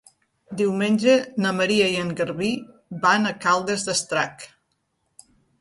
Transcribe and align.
Diumenge 0.61 1.17
na 1.43 1.51
Maria 1.57 1.91
i 1.93 1.99
en 2.05 2.09
Garbí 2.21 2.49
van 3.07 3.33
a 3.33 3.37
Caldes 3.47 3.89
d'Estrac. 3.91 4.49